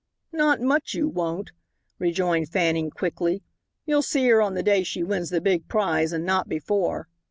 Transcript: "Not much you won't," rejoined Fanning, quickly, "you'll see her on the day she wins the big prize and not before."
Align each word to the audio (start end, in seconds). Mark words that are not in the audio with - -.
"Not 0.31 0.59
much 0.59 0.95
you 0.95 1.07
won't," 1.07 1.51
rejoined 1.99 2.49
Fanning, 2.49 2.89
quickly, 2.89 3.43
"you'll 3.85 4.01
see 4.01 4.27
her 4.29 4.41
on 4.41 4.55
the 4.55 4.63
day 4.63 4.81
she 4.81 5.03
wins 5.03 5.29
the 5.29 5.41
big 5.41 5.67
prize 5.67 6.11
and 6.11 6.25
not 6.25 6.49
before." 6.49 7.07